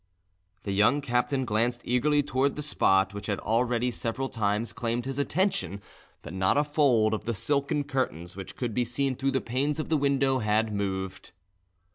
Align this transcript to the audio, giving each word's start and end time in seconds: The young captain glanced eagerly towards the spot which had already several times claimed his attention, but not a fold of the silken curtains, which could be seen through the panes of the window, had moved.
The 0.63 0.71
young 0.71 0.99
captain 1.01 1.45
glanced 1.45 1.83
eagerly 1.85 2.23
towards 2.23 2.55
the 2.55 2.63
spot 2.63 3.13
which 3.13 3.27
had 3.27 3.37
already 3.37 3.91
several 3.91 4.29
times 4.29 4.73
claimed 4.73 5.05
his 5.05 5.19
attention, 5.19 5.79
but 6.23 6.33
not 6.33 6.57
a 6.57 6.63
fold 6.63 7.13
of 7.13 7.25
the 7.25 7.35
silken 7.35 7.83
curtains, 7.83 8.35
which 8.35 8.55
could 8.55 8.73
be 8.73 8.83
seen 8.83 9.15
through 9.15 9.29
the 9.29 9.41
panes 9.41 9.79
of 9.79 9.89
the 9.89 9.97
window, 9.97 10.39
had 10.39 10.73
moved. 10.73 11.33